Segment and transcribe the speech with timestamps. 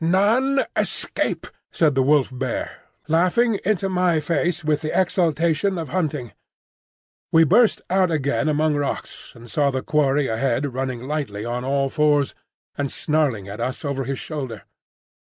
[0.03, 6.33] "None escape," said the Wolf bear, laughing into my face with the exultation of hunting.
[7.31, 11.87] We burst out again among rocks, and saw the quarry ahead running lightly on all
[11.87, 12.33] fours
[12.75, 14.63] and snarling at us over his shoulder.